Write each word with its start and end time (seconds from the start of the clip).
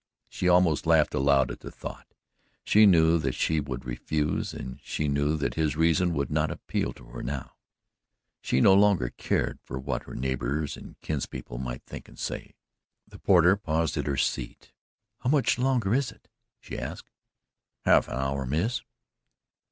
She 0.27 0.49
almost 0.49 0.87
laughed 0.87 1.13
aloud 1.13 1.51
at 1.51 1.59
the 1.59 1.69
thought. 1.69 2.15
She 2.63 2.87
knew 2.87 3.19
that 3.19 3.35
she 3.35 3.59
would 3.59 3.85
refuse 3.85 4.51
and 4.51 4.79
she 4.81 5.07
knew 5.07 5.37
that 5.37 5.53
his 5.53 5.75
reason 5.75 6.15
would 6.15 6.31
not 6.31 6.49
appeal 6.49 6.91
to 6.93 7.03
her 7.09 7.21
now 7.21 7.51
she 8.41 8.61
no 8.61 8.73
longer 8.73 9.09
cared 9.11 9.59
what 9.67 10.05
her 10.05 10.15
neighbours 10.15 10.75
and 10.75 10.99
kinspeople 11.01 11.59
might 11.59 11.83
think 11.85 12.07
and 12.07 12.17
say. 12.17 12.55
The 13.07 13.19
porter 13.19 13.55
paused 13.55 13.95
at 13.95 14.07
her 14.07 14.17
seat. 14.17 14.71
"How 15.19 15.29
much 15.29 15.59
longer 15.59 15.93
is 15.93 16.11
it?" 16.11 16.27
she 16.59 16.79
asked. 16.79 17.11
"Half 17.85 18.07
an 18.07 18.15
hour, 18.17 18.47
Miss." 18.47 18.81